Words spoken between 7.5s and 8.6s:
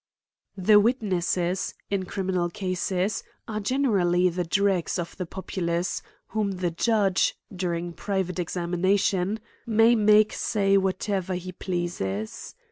du ring private